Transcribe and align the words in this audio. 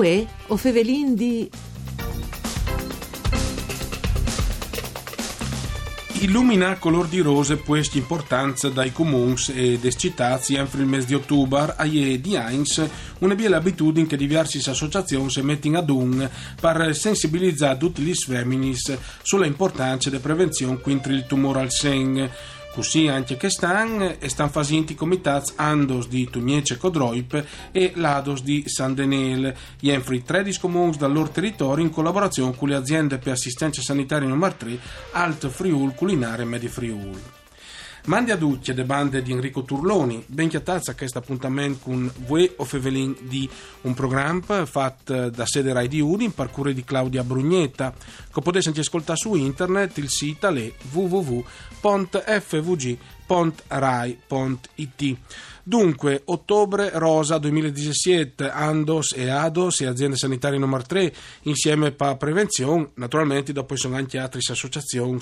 Vue 0.00 0.26
o 0.46 0.56
Fevelin 0.56 1.14
di... 1.14 1.50
Illumina 6.20 6.78
color 6.78 7.06
di 7.06 7.20
rose 7.20 7.58
questa 7.58 7.98
importanza 7.98 8.70
dai 8.70 8.92
comuns 8.92 9.50
e 9.54 9.78
des 9.78 9.96
città 9.98 10.40
entro 10.48 10.80
il 10.80 10.86
mese 10.86 11.06
di 11.06 11.14
ottobre. 11.14 11.74
A 11.76 11.84
di 11.84 12.34
Heinz 12.34 12.82
una 13.18 13.34
bella 13.34 13.58
abitudine 13.58 14.06
che 14.06 14.16
diverse 14.16 14.58
associazioni 14.70 15.28
si 15.28 15.42
mettono 15.42 15.76
ad 15.76 15.90
un 15.90 16.30
per 16.58 16.96
sensibilizzare 16.96 17.76
tutti 17.76 18.00
gli 18.00 18.14
femmini 18.14 18.74
sulla 19.20 19.44
importanza 19.44 20.08
della 20.08 20.22
prevenzione 20.22 20.80
contro 20.80 21.12
il 21.12 21.26
tumore 21.26 21.60
al 21.60 21.70
seno 21.70 22.30
Così 22.72 23.08
anche 23.08 23.36
che 23.36 23.50
stan 23.50 24.16
stan 24.26 24.48
facendo 24.48 24.94
comitati 24.94 25.52
Andos 25.56 26.06
di 26.06 26.30
Tumiece 26.30 26.76
Codroip 26.76 27.44
e 27.72 27.92
l'Ados 27.96 28.42
di 28.42 28.62
San 28.66 28.94
Denel, 28.94 29.52
jenfri 29.80 30.22
13 30.22 30.60
comuni 30.60 30.96
dal 30.96 31.12
loro 31.12 31.30
territorio 31.30 31.84
in 31.84 31.90
collaborazione 31.90 32.54
con 32.54 32.68
le 32.68 32.76
aziende 32.76 33.18
per 33.18 33.32
assistenza 33.32 33.82
sanitaria 33.82 34.28
numero 34.28 34.54
3 34.56 34.78
Alt 35.12 35.48
Friul 35.48 35.94
Culinare 35.94 36.44
Medi 36.44 36.68
Friul. 36.68 37.39
Mandi 38.06 38.30
a 38.30 38.36
tutti 38.36 38.72
le 38.72 38.84
bande 38.84 39.20
di 39.20 39.30
Enrico 39.30 39.62
Turloni, 39.62 40.24
ben 40.26 40.48
chiatazza 40.48 40.94
questo 40.94 41.18
appuntamento 41.18 41.80
con 41.82 42.10
Vue 42.26 42.54
o 42.56 42.64
Fevelin 42.64 43.14
di 43.20 43.48
un 43.82 43.92
programma 43.92 44.64
fatto 44.64 45.28
da 45.28 45.44
sede 45.44 45.74
Rai 45.74 45.86
di 45.86 46.00
Udi 46.00 46.24
in 46.24 46.32
parcure 46.32 46.72
di 46.72 46.82
Claudia 46.82 47.22
Brugnetta, 47.22 47.92
che 48.32 48.40
potete 48.40 48.72
ascoltare 48.80 49.18
su 49.18 49.34
internet, 49.34 49.98
il 49.98 50.08
sito 50.08 50.48
è 52.24 52.40
www.fvg.rai.it. 53.30 55.18
Dunque, 55.62 56.22
ottobre 56.24 56.90
rosa 56.94 57.38
2017, 57.38 58.48
Andos 58.50 59.12
e 59.12 59.28
Ados 59.28 59.80
e 59.82 59.86
aziende 59.86 60.16
sanitarie 60.16 60.58
numero 60.58 60.82
3 60.82 61.14
insieme 61.42 61.92
per 61.92 62.16
prevenzione, 62.16 62.90
naturalmente 62.94 63.52
dopo 63.52 63.76
ci 63.76 63.82
sono 63.82 63.94
anche 63.94 64.18
altre 64.18 64.40
associazioni 64.40 65.18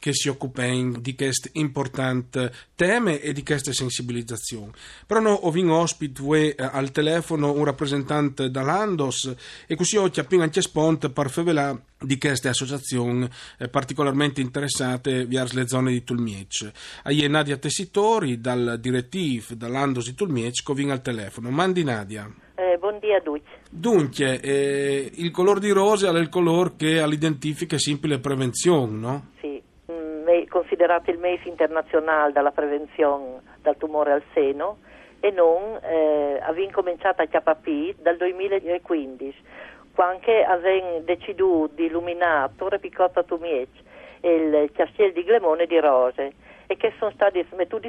che 0.00 0.12
si 0.12 0.28
occupano 0.28 0.98
di 0.98 1.14
queste 1.14 1.50
importanti 1.52 2.50
teme 2.74 3.20
e 3.20 3.32
di 3.32 3.44
queste 3.44 3.72
sensibilizzazioni. 3.72 4.72
Però 5.06 5.20
noi 5.20 5.38
abbiamo 5.44 5.76
ospite 5.78 6.56
eh, 6.56 6.70
al 6.72 6.90
telefono 6.90 7.52
un 7.52 7.64
rappresentante 7.64 8.50
dall'Andos 8.50 9.32
e 9.66 9.76
così 9.76 9.96
ho 9.96 10.10
appena 10.12 10.44
anche 10.44 10.62
spunto 10.62 11.10
per 11.10 11.30
favelare 11.30 11.82
di 12.04 12.18
queste 12.18 12.48
associazioni 12.48 13.28
eh, 13.58 13.68
particolarmente 13.68 14.40
interessate 14.40 15.26
verso 15.26 15.56
le 15.56 15.68
zone 15.68 15.90
di 15.90 16.04
Tulmiec. 16.04 16.70
A 17.04 17.12
Nadia 17.44 17.58
Tessitori, 17.58 18.40
dal 18.40 18.78
direttiv 18.80 19.52
dall'Andos 19.52 20.08
di 20.08 20.14
Tulmiec, 20.14 20.62
covin 20.64 20.90
al 20.90 21.02
telefono. 21.02 21.50
Mandi 21.50 21.84
Nadia. 21.84 22.26
Eh, 22.54 22.78
buongiorno 22.78 23.16
a 23.16 23.20
tutti. 23.20 23.50
Dunque, 23.68 24.40
eh, 24.40 25.10
il 25.16 25.30
colore 25.30 25.60
di 25.60 25.68
rosa 25.68 26.08
è 26.08 26.18
il 26.18 26.30
colore 26.30 26.72
che 26.78 27.00
all'identifica 27.00 27.76
simile 27.76 28.18
prevenzione, 28.18 28.96
no? 28.96 29.26
Sì, 29.42 29.62
mm, 29.92 30.46
considerato 30.48 31.10
il 31.10 31.18
mese 31.18 31.46
internazionale 31.46 32.32
della 32.32 32.50
prevenzione 32.50 33.42
del 33.60 33.76
tumore 33.76 34.12
al 34.12 34.22
seno 34.32 34.78
e 35.20 35.30
non 35.30 35.78
eh, 35.82 36.40
abbiamo 36.40 36.70
cominciato 36.72 37.20
a 37.20 37.26
CHP 37.26 37.96
dal 38.00 38.16
2015 38.16 39.36
quando 39.92 40.22
abbiamo 40.46 41.00
deciso 41.00 41.68
di 41.74 41.84
illuminare 41.84 42.52
Torre 42.56 42.78
Picotta 42.78 43.22
Tumiec 43.22 43.68
e 44.22 44.34
il 44.34 44.70
Castiel 44.72 45.12
di 45.12 45.22
Glemone 45.22 45.66
di 45.66 45.78
Rose 45.78 46.32
e 46.66 46.76
che 46.76 46.92
sono 46.98 47.10
state 47.12 47.46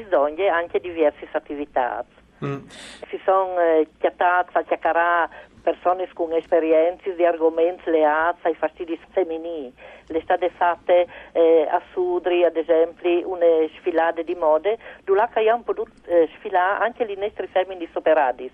d'ogni 0.10 0.48
anche 0.48 0.80
diverse 0.80 1.28
attività. 1.32 2.04
Mm. 2.44 2.68
Si 3.10 3.20
sono 3.24 3.60
eh, 3.60 3.88
chiattate 3.98 4.58
a 4.58 4.64
chiacchierare 4.64 5.54
persone 5.66 6.08
con 6.14 6.32
esperienze 6.34 7.16
di 7.16 7.26
argomenti 7.26 7.90
legati 7.90 8.48
ai 8.48 8.56
fastidi 8.56 9.00
femminili. 9.12 9.74
Le 10.08 10.22
state 10.22 10.50
fatte 10.52 11.08
eh, 11.32 11.68
a 11.70 11.82
Sudri, 11.92 12.44
ad 12.44 12.56
esempio, 12.56 13.28
una 13.28 13.46
sfilate 13.78 14.24
di 14.24 14.36
mode, 14.36 14.78
dove 15.04 15.22
abbiamo 15.22 15.64
potuto 15.64 15.92
eh, 16.06 16.30
sfilare 16.38 16.84
anche 16.84 17.04
le 17.06 17.16
nostre 17.16 17.48
femmine 17.48 17.88
superadis 17.92 18.52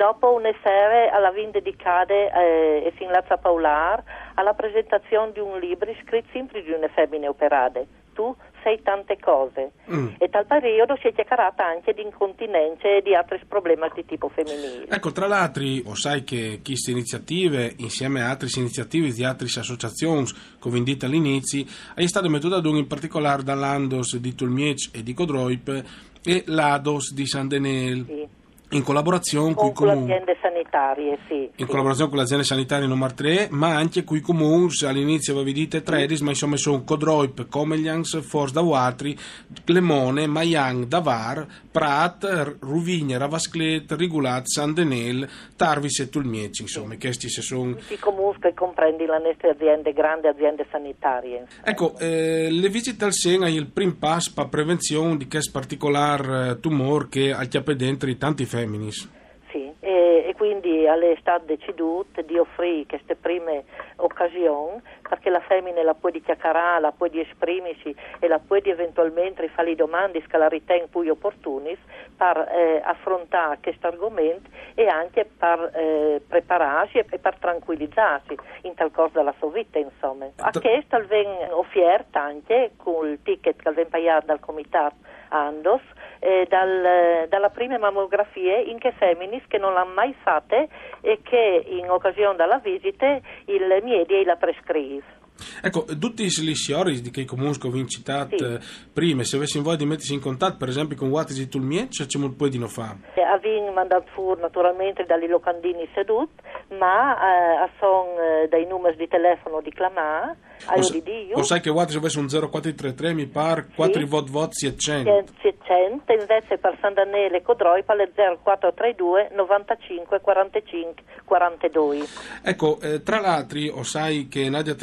dopo 0.00 0.32
una 0.32 0.50
serie 0.62 1.10
alla 1.10 1.30
vin 1.30 1.50
dedicate 1.50 2.30
eh, 2.32 2.86
e 2.86 2.92
sin 2.96 3.10
Lazza 3.10 3.36
Paular 3.36 4.02
alla 4.34 4.54
presentazione 4.54 5.32
di 5.32 5.40
un 5.40 5.58
libro 5.58 5.92
scritto 6.02 6.28
sempre 6.32 6.62
di 6.62 6.70
una 6.70 6.88
femmine 6.88 7.28
operate. 7.28 7.86
Tu 8.14 8.34
sei 8.62 8.80
tante 8.82 9.18
cose. 9.18 9.72
Mm. 9.92 10.14
E 10.18 10.28
tal 10.28 10.46
periodo 10.46 10.96
si 11.00 11.08
è 11.08 11.12
chiacchierata 11.12 11.64
anche 11.64 11.92
di 11.92 12.02
incontinenze 12.02 12.98
e 12.98 13.02
di 13.02 13.14
altri 13.14 13.40
problemi 13.46 13.88
di 13.94 14.04
tipo 14.04 14.28
femminile. 14.28 14.86
Ecco, 14.88 15.12
tra 15.12 15.26
l'altro, 15.26 15.64
o 15.84 15.94
sai 15.94 16.24
che 16.24 16.60
queste 16.64 16.90
iniziative, 16.90 17.74
insieme 17.78 18.22
a 18.22 18.30
altre 18.30 18.48
iniziative 18.56 19.12
di 19.12 19.24
altre 19.24 19.46
associazioni, 19.46 20.26
come 20.58 20.78
indite 20.78 21.06
all'inizio, 21.06 21.64
è 21.94 22.06
stata 22.06 22.28
mettuta 22.28 22.56
ad 22.56 22.66
un 22.66 22.76
in 22.76 22.86
particolare 22.86 23.42
dall'Andos 23.42 24.16
di 24.16 24.34
Tulmiec 24.34 24.90
e 24.92 25.02
di 25.02 25.14
Codroip 25.14 25.84
e 26.22 26.42
l'Ados 26.46 27.12
di 27.12 27.26
San 27.26 27.48
Denel. 27.48 28.04
Sì 28.06 28.38
in 28.70 28.82
collaborazione 28.84 29.54
con, 29.54 29.72
con 29.72 29.86
le 29.88 29.92
aziende 29.94 30.36
sanitarie, 30.40 31.18
sì. 31.26 31.42
In 31.42 31.50
sì. 31.56 31.64
collaborazione 31.64 32.08
con 32.08 32.18
le 32.18 32.24
aziende 32.24 32.44
sanitarie 32.44 32.86
numero 32.86 33.14
3, 33.14 33.48
ma 33.50 33.74
anche 33.74 34.04
con 34.04 34.16
i 34.16 34.20
comuni, 34.20 34.68
all'inizio 34.86 35.34
avevi 35.34 35.52
dite 35.52 35.82
Tredis, 35.82 36.18
sì. 36.18 36.24
ma 36.24 36.30
insomma 36.30 36.56
sono 36.56 36.84
Codroip, 36.84 37.48
Comelians, 37.48 38.20
Force 38.22 38.54
da 38.54 38.60
Watri, 38.60 39.16
Clemone, 39.64 40.26
Mayang, 40.26 40.84
Davar, 40.84 41.46
Prat, 41.70 42.56
Ruvigna, 42.60 43.18
Ravasclet, 43.18 43.90
Rigulat, 43.92 44.46
San 44.46 44.72
Denel, 44.72 45.28
Tarvis 45.56 46.00
e 46.00 46.08
Tulmieci, 46.08 46.62
insomma, 46.62 46.96
questi 46.96 47.28
se 47.28 47.42
sono... 47.42 47.74
Tutti 47.74 47.94
i 47.94 47.98
comuni 47.98 48.38
che 48.40 48.54
comprendi 48.54 49.04
le 49.06 49.20
nostre 49.20 49.50
aziende, 49.50 49.92
grandi 49.92 50.28
aziende 50.28 50.66
sanitarie. 50.70 51.46
Ecco, 51.64 51.96
eh, 51.98 52.48
le 52.50 52.68
visite 52.68 53.04
al 53.04 53.12
Sena 53.12 53.46
è 53.46 53.50
il 53.50 53.66
primo 53.66 53.96
passo 53.98 54.32
per 54.34 54.48
prevenzione 54.48 55.16
di 55.16 55.26
questo 55.26 55.50
particolare 55.52 56.50
eh, 56.50 56.60
tumore 56.60 57.08
che 57.08 57.32
ha 57.32 57.44
dentro 57.74 58.14
tanti 58.16 58.44
femmini 58.44 58.59
feminis. 58.60 59.18
Sì, 59.50 59.68
e, 59.80 60.26
e 60.28 60.34
quindi 60.36 60.86
alle 60.86 61.16
state 61.18 61.56
deciduto 61.56 62.22
di 62.22 62.38
offrire 62.38 62.86
queste 62.86 63.16
prime 63.16 63.64
occasioni 63.96 64.80
perché 65.08 65.28
la 65.28 65.40
femmina 65.40 65.82
la 65.82 65.94
può 65.94 66.08
chiacchierare, 66.08 66.80
la 66.80 66.92
può 66.92 67.08
esprimersi 67.10 67.92
e 68.20 68.28
la 68.28 68.38
può 68.38 68.56
eventualmente 68.62 69.48
fare 69.48 69.74
domande 69.74 70.22
che 70.22 70.36
la 70.36 70.46
ritenga 70.46 70.86
più 70.86 71.10
opportune 71.10 71.76
per 72.16 72.36
eh, 72.36 72.80
affrontare 72.84 73.58
questo 73.60 73.88
argomento 73.88 74.48
e 74.74 74.86
anche 74.86 75.28
per 75.36 75.72
eh, 75.74 76.22
prepararsi 76.28 76.98
e, 76.98 77.04
per 77.04 77.36
tranquillizzarsi 77.40 78.36
in 78.62 78.74
tal 78.74 78.92
cosa 78.92 79.18
della 79.18 79.34
sua 79.38 79.50
vita 79.50 79.80
insomma. 79.80 80.26
A 80.36 80.52
questo 80.52 81.00
viene 81.08 81.50
offerta 81.50 82.22
anche 82.22 82.72
con 82.76 83.08
il 83.08 83.18
ticket 83.24 83.60
che 83.60 83.72
viene 83.72 83.90
pagato 83.90 84.26
dal 84.26 84.38
comitato 84.38 84.94
Andos 85.30 85.82
eh, 86.20 86.46
dal, 86.48 87.26
dalla 87.28 87.50
prima 87.50 87.78
mammografia 87.78 88.58
in 88.58 88.78
che 88.78 88.92
femmini 88.92 89.42
che 89.48 89.58
non 89.58 89.74
l'hanno 89.74 89.94
mai 89.94 90.14
fatte 90.22 90.68
e 91.00 91.20
che 91.22 91.64
in 91.66 91.90
occasione 91.90 92.36
della 92.36 92.58
visita 92.58 93.18
il 93.46 93.80
media 93.82 94.22
la 94.24 94.36
prescrive. 94.36 95.18
Ecco, 95.62 95.84
tutti 95.98 96.24
gli 96.24 96.54
signori 96.54 97.00
che 97.00 97.24
conosco 97.24 97.70
vi 97.70 97.86
citato 97.86 98.36
sì. 98.36 98.58
prima, 98.92 99.24
se 99.24 99.36
avessimo 99.36 99.64
voglia 99.64 99.76
di 99.76 99.86
mettersi 99.86 100.14
in 100.14 100.20
contatto 100.20 100.56
per 100.56 100.68
esempio 100.68 100.96
con 100.96 101.08
Wattisi 101.08 101.48
Tulmiec, 101.48 102.06
c'è 102.06 102.18
un 102.18 102.36
po' 102.36 102.48
di 102.48 102.58
non 102.58 102.68
fa? 102.68 102.96
Eh, 103.14 103.22
Abbiamo 103.22 103.72
mandato 103.72 104.06
fuori 104.12 104.40
naturalmente 104.40 105.04
dagli 105.04 105.26
locandini 105.26 105.88
seduti, 105.94 106.42
ma 106.78 107.16
eh, 107.64 107.70
sono 107.78 108.14
eh, 108.18 108.48
dai 108.48 108.66
numeri 108.66 108.96
di 108.96 109.08
telefono 109.08 109.60
di 109.60 109.70
Clamà, 109.70 110.36
o, 110.66 110.82
sa- 110.82 110.98
o 111.32 111.42
sai 111.42 111.60
che 111.60 111.70
Wattisi 111.70 111.96
avesse 111.96 112.18
un 112.18 112.28
0433 112.28 113.14
mi 113.14 113.26
pare, 113.26 113.68
4 113.74 114.00
sì. 114.00 114.06
vot 114.06 114.28
vot 114.28 114.52
si 114.52 114.66
è 114.66 114.74
100. 114.74 115.32
Si 115.40 115.48
100, 115.70 116.12
invece 116.12 116.58
per 116.58 116.76
San 116.80 116.94
Daniele 116.94 117.38
e 117.38 117.42
Codroipa 117.42 117.94
le 117.94 118.12
0432 118.14 119.30
95 119.34 120.20
45 120.20 121.02
42. 121.24 121.98
Ecco, 122.42 122.78
eh, 122.80 123.02
tra 123.02 123.20
l'altro, 123.20 123.58
o 123.72 123.82
sai 123.82 124.28
che 124.28 124.48
Nadia 124.50 124.74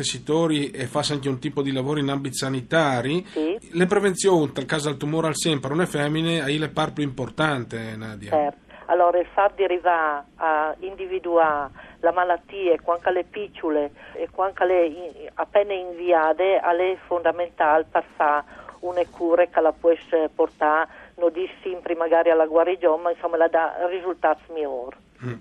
Tessitori 0.47 0.71
e 0.71 0.85
fa 0.85 1.01
anche 1.11 1.29
un 1.29 1.39
tipo 1.39 1.61
di 1.61 1.71
lavoro 1.71 1.99
in 1.99 2.09
ambiti 2.09 2.35
sanitari, 2.35 3.25
sì. 3.25 3.57
le 3.73 3.85
prevenzioni, 3.85 4.51
tra 4.51 4.61
il 4.61 4.67
caso 4.67 4.89
del 4.89 4.97
tumore 4.97 5.27
al 5.27 5.35
seno 5.35 5.59
per 5.59 5.71
una 5.71 5.85
femmine, 5.85 6.43
è 6.43 6.49
il 6.49 6.69
par 6.71 6.93
più 6.93 7.03
importante, 7.03 7.95
Nadia. 7.95 8.29
Certo. 8.29 8.65
Allora, 8.89 9.19
il 9.19 9.27
fatto 9.33 9.55
di 9.57 9.63
arrivare 9.65 10.23
a 10.35 10.73
individuare 10.79 11.71
la 11.99 12.13
malattia, 12.13 12.79
quanto 12.81 13.09
le 13.09 13.25
piccole 13.25 13.91
e 14.13 14.29
quanto 14.31 14.63
le 14.63 15.29
appena 15.33 15.73
inviate, 15.73 16.59
è 16.59 16.97
fondamentale 17.05 17.85
per 17.91 18.05
fare 18.15 18.45
una 18.79 19.03
cura 19.09 19.45
che 19.45 19.59
la 19.59 19.73
può 19.73 19.91
portare, 20.33 20.89
non 21.15 21.31
dico 21.33 21.51
sempre 21.61 21.95
magari 21.95 22.29
alla 22.29 22.45
guarigione, 22.45 23.01
ma 23.01 23.11
insomma 23.11 23.35
la 23.35 23.47
dà 23.49 23.75
risultati 23.89 24.43
migliori. 24.53 24.95
Mm. 25.25 25.33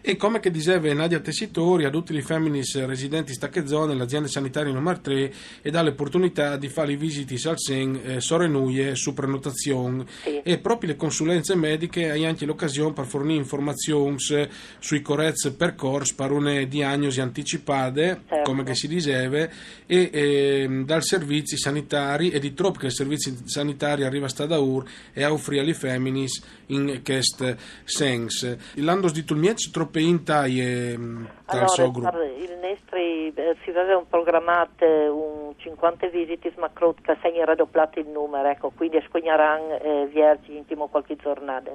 E 0.00 0.16
come 0.16 0.40
che 0.40 0.50
diceva 0.50 0.92
Nadia 0.92 1.20
Tessitori, 1.20 1.84
a 1.84 1.90
tutti 1.90 2.14
i 2.14 2.22
femminis 2.22 2.84
residenti 2.84 3.30
in 3.30 3.36
stacche 3.36 3.66
zone, 3.66 3.94
l'azienda 3.94 4.28
sanitaria 4.28 4.72
numero 4.72 5.00
3 5.00 5.32
e 5.62 5.70
dà 5.70 5.82
l'opportunità 5.82 6.56
di 6.56 6.68
fare 6.68 6.96
visite 6.96 7.36
al 7.48 7.58
Sen, 7.58 8.00
eh, 8.02 8.20
sorenuie 8.20 8.96
su 8.96 9.14
prenotazione 9.14 10.04
sì. 10.22 10.40
e 10.42 10.58
proprio 10.58 10.90
le 10.90 10.96
consulenze 10.96 11.54
mediche 11.54 12.10
hai 12.10 12.26
anche 12.26 12.44
l'occasione 12.44 12.92
per 12.92 13.06
fornire 13.06 13.38
informazioni 13.38 14.16
sui 14.18 15.02
corretti 15.02 15.50
percorsi 15.52 16.14
per 16.14 16.32
una 16.32 16.62
diagnosi 16.64 17.20
anticipate, 17.20 18.22
certo. 18.26 18.42
come 18.42 18.64
che 18.64 18.74
si 18.74 18.88
diceva, 18.88 19.38
e 19.38 19.50
eh, 19.86 20.82
dal 20.84 21.04
servizi 21.04 21.56
sanitari 21.56 22.30
e 22.30 22.40
di 22.40 22.52
troppo 22.52 22.80
che 22.80 22.86
il 22.86 22.92
servizio 22.92 23.32
sanitario 23.44 24.06
arriva 24.06 24.26
a 24.26 24.28
Stadaur 24.28 24.84
e 25.12 25.22
a 25.22 25.32
offrire 25.32 25.62
alle 25.62 25.74
femminis 25.74 26.42
in 26.66 27.00
questo 27.04 27.56
senso. 27.84 28.56
L'anno 28.74 29.10
di 29.10 29.19
Tulmiec 29.24 29.70
troppe 29.70 30.00
intai 30.00 30.60
e 30.60 30.98
allora, 31.46 32.24
il 32.24 32.58
nostri 32.60 33.32
eh, 33.34 33.56
si 33.64 33.70
avevano 33.70 34.06
programmate 34.08 34.84
un 34.84 35.52
50 35.56 36.08
visite 36.08 36.52
ma 36.58 36.70
credo 36.72 36.94
che 37.00 37.16
se 37.20 37.28
era 37.28 37.54
doppiato 37.54 37.98
il 37.98 38.06
numero 38.06 38.48
ecco 38.48 38.70
quindi 38.70 39.02
scognaranno 39.08 39.78
eh, 39.80 40.06
viergi 40.12 40.56
intimo 40.56 40.88
qualche 40.88 41.16
giornata. 41.16 41.72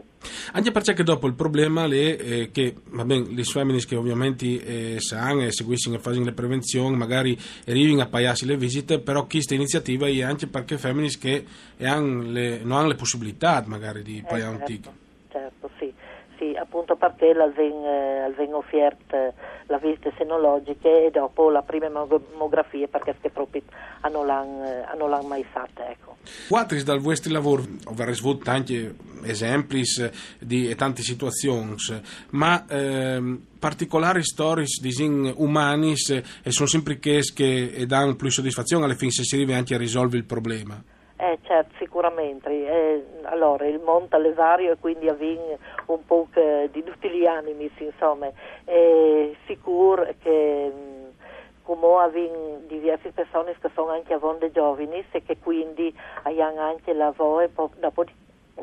Anche 0.53 0.71
perché 0.71 1.03
dopo 1.03 1.27
il 1.27 1.33
problema 1.33 1.85
è 1.85 2.17
eh, 2.19 2.49
che 2.51 2.75
vabbè, 2.83 3.15
le 3.29 3.43
femmine 3.43 3.79
che 3.79 3.95
ovviamente 3.95 4.45
eh, 4.45 4.99
sanno 4.99 5.43
e 5.43 5.51
seguiscono 5.51 5.95
e 5.97 5.99
fanno 5.99 6.23
le 6.23 6.33
prevenzioni 6.33 6.95
magari 6.95 7.37
arrivano 7.67 8.01
a 8.01 8.07
pagare 8.07 8.33
le 8.45 8.57
visite 8.57 8.99
però 8.99 9.25
questa 9.25 9.53
iniziativa 9.53 10.07
è 10.07 10.21
anche 10.21 10.47
perché 10.47 10.77
femmine 10.77 11.09
che 11.19 11.45
hanno 11.81 12.23
le, 12.23 12.59
non 12.63 12.79
hanno 12.79 12.87
le 12.89 12.95
possibilità 12.95 13.63
magari 13.65 14.01
di 14.03 14.23
pagare 14.27 14.55
un 14.55 14.63
ticket 14.63 14.83
certo. 14.83 15.03
sì 15.03 15.04
appunto 16.75 16.97
perché 16.97 17.33
l'alven, 17.33 17.85
eh, 17.85 18.53
offerta 18.53 19.33
la 19.67 19.77
visita 19.77 20.11
senologica 20.17 20.89
e 20.89 21.09
dopo 21.09 21.49
la 21.49 21.61
prima 21.61 21.87
mamografia 21.87 22.87
perché 22.87 23.15
proprio 23.31 23.61
non 24.11 24.25
l'hanno, 24.25 25.07
l'hanno 25.07 25.27
mai 25.27 25.45
fatta. 25.45 25.89
Ecco. 25.89 26.17
Quattro 26.49 26.81
dal 26.83 26.99
vostro 26.99 27.31
lavoro, 27.31 27.63
avrei 27.85 28.13
avuto 28.13 28.49
anche 28.49 28.93
esempi 29.23 29.83
di 30.37 30.75
tante 30.75 31.01
situazioni, 31.01 31.75
ma 32.31 32.65
ehm, 32.67 33.45
particolari 33.57 34.23
storie 34.23 34.65
di 34.81 35.33
umani 35.37 35.93
sono 35.95 36.67
sempre 36.67 36.99
che, 36.99 37.21
che 37.33 37.85
danno 37.87 38.15
più 38.15 38.29
soddisfazione 38.29 38.83
alla 38.83 38.95
fine 38.95 39.11
se 39.11 39.23
si 39.23 39.35
arriva 39.35 39.55
anche 39.55 39.75
a 39.75 39.77
risolvere 39.77 40.17
il 40.17 40.25
problema. 40.25 40.83
Sicuramente. 42.05 42.49
Eh, 42.49 43.03
allora, 43.23 43.65
il 43.65 43.79
monte 43.79 44.17
è 44.17 44.33
vario 44.33 44.73
e 44.73 44.77
quindi 44.77 45.09
avviene 45.09 45.57
un 45.87 46.05
po' 46.05 46.27
di 46.69 46.83
tutti 46.83 47.09
gli 47.09 47.25
animi, 47.25 47.71
insomma. 47.77 48.29
È 48.63 49.31
sicuro 49.47 50.07
che 50.21 50.71
come 51.63 51.87
avviene 51.97 52.67
diverse 52.67 53.11
persone 53.11 53.55
che 53.59 53.69
sono 53.73 53.91
anche 53.91 54.13
a 54.13 54.19
vonde 54.19 54.51
giovani 54.51 55.03
e 55.09 55.23
che 55.23 55.37
quindi 55.39 55.91
hanno 56.23 56.61
anche 56.61 56.93
la 56.93 57.11
voce 57.15 57.51
dopo 57.79 58.03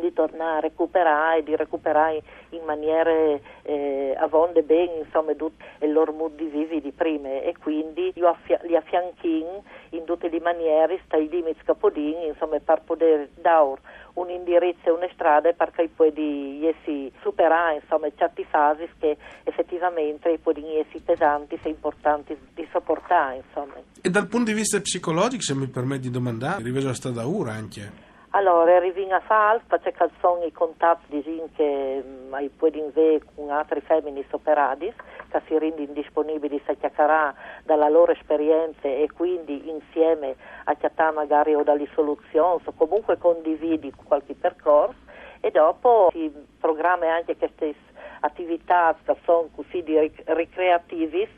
di 0.01 0.13
tornare 0.13 0.57
a 0.57 0.61
recuperare 0.61 1.43
di 1.43 1.57
recuperare 1.57 2.23
in 2.51 2.63
maniere 2.65 3.41
eh, 3.63 4.15
avonde 4.19 4.63
bene 4.63 5.05
insomma 5.05 5.35
tut, 5.35 5.53
il 5.81 5.93
loro 5.93 6.13
mood 6.13 6.35
di 6.35 6.47
vivi 6.47 6.81
di 6.81 6.93
prima 6.93 7.29
e 7.29 7.55
quindi 7.59 8.13
io 8.15 8.29
affia, 8.29 8.59
li 8.63 8.77
affianchino 8.77 9.63
in 9.91 10.05
tutte 10.05 10.29
le 10.29 10.41
maniere 10.41 11.01
stai 11.05 11.29
limiti 11.29 11.61
capodini 11.65 12.27
insomma 12.27 12.59
per 12.59 12.83
poter 12.85 13.29
dare 13.35 13.81
un 14.15 14.29
indirizzo 14.29 14.89
e 14.89 14.91
una 14.91 15.09
strada 15.13 15.53
perché 15.53 15.89
poi 15.95 16.13
di 16.13 16.67
essi 16.67 17.11
superare 17.21 17.77
insomma 17.77 18.09
certe 18.17 18.45
fasi 18.45 18.89
che 18.99 19.17
effettivamente 19.45 20.39
poi 20.43 20.55
di 20.55 20.79
essi 20.79 21.01
pesanti 21.01 21.59
e 21.63 21.69
importanti 21.69 22.37
di 22.55 22.67
sopportare 22.71 23.43
insomma. 23.47 23.75
E 24.01 24.11
dal 24.11 24.27
punto 24.27 24.51
di 24.51 24.57
vista 24.57 24.81
psicologico 24.81 25.43
se 25.43 25.55
mi 25.55 25.67
permetti 25.67 26.03
di 26.03 26.11
domandare, 26.11 26.63
riveso 26.63 26.89
a 26.89 26.95
strada 26.95 27.27
ora 27.27 27.53
anche 27.53 28.11
allora, 28.35 28.77
arriviamo 28.77 29.15
a 29.15 29.21
Fals, 29.21 29.63
perché 29.67 29.95
sono 30.21 30.45
i 30.45 30.53
contatti 30.53 31.05
di 31.09 31.23
gente 31.23 31.53
che 31.55 32.05
mai 32.29 32.49
può 32.49 32.69
vedere 32.71 33.23
con 33.35 33.51
altre 33.51 33.81
femmine 33.81 34.25
operati, 34.31 34.93
che 35.29 35.43
si 35.47 35.59
rendono 35.59 35.93
disponibili 35.93 36.63
a 36.65 36.75
chiacchierare 36.75 37.35
dalla 37.65 37.89
loro 37.89 38.13
esperienza 38.13 38.89
e 38.89 39.09
quindi 39.15 39.69
insieme 39.69 40.37
a 40.65 40.75
chiacchierare 40.75 41.15
magari 41.15 41.55
o 41.55 41.63
dalle 41.63 41.89
soluzioni 41.95 42.63
o 42.65 42.73
comunque 42.73 43.19
condividi 43.19 43.93
qualche 43.93 44.35
percorso. 44.35 44.97
E 45.41 45.51
dopo 45.51 46.09
si 46.13 46.33
programma 46.59 47.13
anche 47.13 47.37
queste 47.37 47.75
attività 48.21 48.97
che 49.05 49.17
sono 49.25 49.51
così 49.55 49.85
ricreativi 50.25 51.29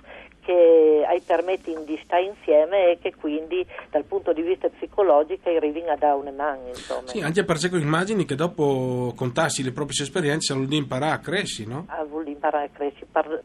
che 0.45 1.05
ai 1.07 1.21
permettono 1.21 1.81
di 1.81 1.99
stare 2.05 2.25
insieme 2.25 2.93
e 2.93 2.99
che 3.01 3.15
quindi 3.15 3.67
dal 3.91 4.05
punto 4.05 4.33
di 4.33 4.43
vista 4.43 4.69
psicologico 4.69 5.49
arrivino 5.49 5.91
a 5.91 5.97
dare 5.97 6.19
una 6.19 6.31
mano. 6.31 6.69
Insomma. 6.69 7.09
Sì, 7.09 7.21
anche 7.21 7.45
perché 7.45 7.69
immagini 7.77 8.25
che 8.25 8.35
dopo 8.35 9.13
contassi 9.17 9.63
le 9.63 9.73
proprie 9.73 10.03
esperienze 10.03 10.55
vuol 10.55 10.73
imparare 10.73 11.13
a 11.13 11.19
crescere, 11.19 11.69
no? 11.69 11.85
Ah, 11.89 12.05
vuol 12.05 12.29
imparare 12.29 12.67
a 12.67 12.69
crescere, 12.69 13.07
per 13.11 13.43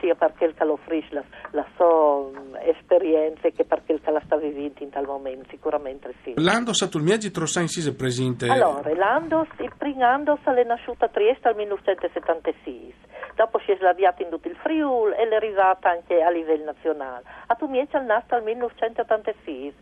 sia 0.00 0.14
perché 0.14 0.44
il 0.44 0.54
offrisce 0.58 1.14
la, 1.14 1.24
la 1.52 1.66
sua 1.76 2.30
mm, 2.30 2.54
esperienza 2.66 3.48
che 3.48 3.64
perché 3.64 3.92
il 3.92 4.00
la 4.04 4.20
sta 4.24 4.36
vivendo 4.36 4.82
in 4.82 4.90
tal 4.90 5.06
momento, 5.06 5.46
sicuramente 5.48 6.12
sì. 6.24 6.34
L'Andos 6.36 6.82
a 6.82 6.88
Tulmiaggi 6.88 7.30
Trossa 7.30 7.60
incise 7.60 7.94
presente? 7.94 8.48
Allora, 8.48 8.92
l'Andos, 8.94 9.48
il 9.58 9.72
primo 9.76 10.04
Andos 10.04 10.40
è 10.42 10.64
nasciuto 10.64 11.04
a 11.04 11.08
Trieste 11.08 11.48
nel 11.48 11.66
1976 11.68 13.10
dopo 13.34 13.58
si 13.60 13.72
è 13.72 13.76
slavviata 13.76 14.22
in 14.22 14.30
tutto 14.30 14.48
il 14.48 14.56
Friul 14.56 15.12
e 15.12 15.28
è 15.28 15.34
arrivata 15.34 15.90
anche 15.90 16.22
a 16.22 16.30
livello 16.30 16.64
nazionale. 16.64 17.24
A 17.46 17.54
Tumiece 17.54 17.98
è 17.98 18.00
nata 18.00 18.36
nel 18.36 18.44
1986, 18.44 19.74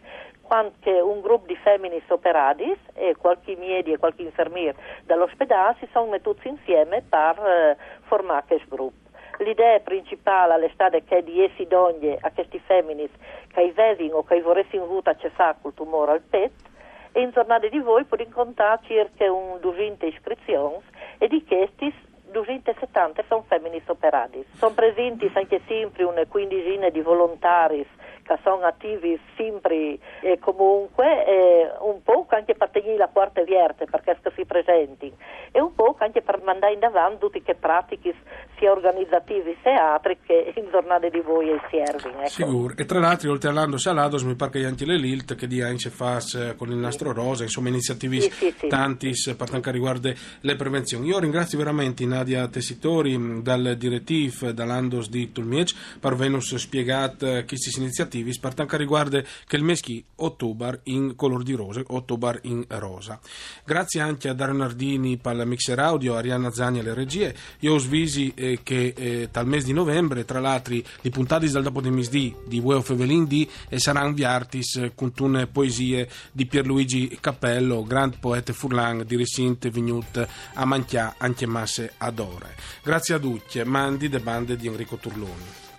quando 0.43 0.73
un 0.85 1.21
gruppo 1.21 1.47
di 1.47 1.57
femmine 1.57 2.03
operadis 2.09 2.77
e 2.95 3.15
qualche 3.17 3.55
miedi 3.57 3.93
e 3.93 3.99
qualche 3.99 4.23
infermiere 4.23 4.77
dall'ospedale 5.05 5.77
si 5.79 5.89
sono 5.93 6.11
mettuti 6.11 6.49
insieme 6.49 7.03
per 7.09 7.39
eh, 7.39 7.77
formare 8.03 8.45
questo 8.47 8.67
gruppo. 8.69 9.09
L'idea 9.39 9.79
principale 9.81 10.67
è 10.67 10.71
stata 10.75 10.99
che 10.99 11.23
di 11.23 11.43
essi 11.43 11.67
donne 11.67 12.19
a 12.21 12.31
questi 12.31 12.59
femmini 12.59 13.09
che 13.49 13.73
vedono 13.73 14.17
o 14.17 14.25
che 14.25 14.41
vorressero 14.43 14.83
avuto 14.83 15.09
accesso 15.09 15.57
col 15.63 15.73
tumore 15.73 16.13
al 16.13 16.21
petto 16.21 16.69
e 17.13 17.21
in 17.23 17.31
giornata 17.31 17.67
di 17.67 17.79
voi 17.79 18.05
potete 18.05 18.31
contare 18.31 18.81
circa 18.85 19.31
un 19.33 19.59
200 19.61 20.07
iscrizioni 20.07 20.79
e 21.19 21.29
di 21.29 21.45
questi 21.45 21.93
270 23.09 23.25
sono 23.29 23.45
femmine 23.49 23.83
operati. 23.87 24.45
Sono 24.55 24.75
presenti 24.75 25.31
anche 25.35 25.61
sempre 25.67 26.05
una 26.05 26.27
quindicina 26.27 26.89
di 26.91 27.01
volontari 27.01 27.87
che 28.23 28.39
sono 28.43 28.65
attivi 28.65 29.19
sempre 29.37 29.99
e 30.21 30.39
comunque, 30.39 31.27
e 31.27 31.71
un 31.81 32.03
po' 32.03 32.27
anche 32.29 32.55
per 32.55 32.69
tenere 32.69 32.97
la 32.97 33.09
porta 33.09 33.41
aperta 33.41 33.85
perché 33.87 34.19
si 34.35 34.45
presenti 34.45 35.13
e 35.51 35.61
un 35.61 35.75
po' 35.75 35.97
anche 35.99 36.23
per 36.23 36.41
mandare 36.43 36.75
in 36.75 36.85
avanti 36.85 37.19
tutte 37.19 37.43
le 37.45 37.55
pratiche 37.55 38.15
sia 38.61 38.71
organizzativi 38.71 39.57
sia 39.63 39.95
altri 39.95 40.19
che 40.25 40.53
in 40.55 40.69
giornate 40.71 41.09
di 41.11 41.21
voi 41.21 41.51
e 41.51 41.61
servi. 41.71 42.11
Ecco. 42.11 42.29
Sicuro. 42.29 42.75
E 42.77 42.85
tra 42.85 43.01
l'altro, 43.01 43.33
oltre 43.33 43.49
all'anno 43.49 43.79
salados, 43.79 44.23
mi 44.23 44.35
pare 44.35 44.51
che 44.51 44.67
anche 44.67 44.85
le 44.85 44.99
LILT 44.99 45.35
che 45.35 45.47
di 45.47 45.63
anche 45.63 45.89
fa 45.89 46.19
con 46.57 46.71
il 46.71 46.77
nastro 46.77 47.13
rosa, 47.13 47.45
insomma, 47.45 47.69
iniziativi 47.69 48.21
sì, 48.21 48.31
sì, 48.31 48.55
sì. 48.59 48.69
tantis 48.69 49.35
per 49.37 49.49
quanto 49.49 49.71
riguarda 49.71 50.13
le 50.41 50.57
prevenzioni. 50.57 51.09
Io 51.09 51.19
ringrazio 51.19 51.57
veramente 51.57 52.05
Nadia 52.05 52.47
Tessitori 52.49 53.43
dal 53.43 53.75
direttiv 53.77 54.51
dall'Andos 54.51 55.09
di 55.09 55.33
Tulmiec 55.33 55.99
per 55.99 56.13
averci 56.13 56.59
spiegato 56.59 57.27
queste 57.47 57.81
iniziative 57.81 58.31
per 58.39 58.55
quanto 58.55 58.77
riguarda 58.77 59.23
che 59.47 59.57
il 59.57 59.65
meschi 59.65 60.05
ottobre 60.17 60.81
in 60.85 61.17
color 61.17 61.43
di 61.43 61.55
rosa, 61.55 61.83
ottobre 61.87 62.41
in 62.43 62.65
rosa. 62.69 63.19
Grazie 63.65 64.01
anche 64.03 64.29
a 64.29 64.35
Dario 64.35 64.55
Nardini 64.55 65.17
per 65.17 65.37
la 65.37 65.47
mixer 65.47 65.79
audio, 65.79 66.17
Arianna 66.17 66.51
Zani 66.51 66.81
alle 66.81 66.93
regie. 66.93 67.35
Io 67.61 67.79
svisi 67.79 68.33
eh, 68.53 68.61
che 68.63 68.95
eh, 68.97 69.29
dal 69.31 69.47
mese 69.47 69.67
di 69.67 69.73
novembre, 69.73 70.25
tra 70.25 70.41
l'altro, 70.41 70.75
i 70.75 71.11
puntati 71.11 71.49
dal 71.51 71.63
dopo 71.63 71.81
di 71.81 71.91
misdì 71.91 72.35
di 72.47 72.59
Ueo 72.59 72.83
Fevelin 72.83 73.27
di 73.27 73.49
e 73.69 73.79
saranno 73.79 74.13
viartis 74.13 74.77
eh, 74.77 74.93
con 74.95 75.13
tune 75.13 75.47
poesie 75.47 76.09
di 76.33 76.47
Pierluigi 76.47 77.19
Cappello, 77.21 77.83
grande 77.83 78.17
poeta 78.21 78.53
furlan 78.53 79.05
di 79.07 79.17
Ricinte 79.17 79.71
Vignut 79.71 80.27
a 80.55 80.65
Manchià, 80.65 81.15
anche 81.19 81.47
masse 81.47 81.95
adore. 81.99 82.55
Grazie 82.83 83.15
a 83.15 83.19
tutti, 83.19 83.63
mandi 83.65 84.09
de 84.09 84.21
bande 84.21 84.57
di 84.57 84.67
Enrico 84.67 84.97
Turloni. 84.97 85.70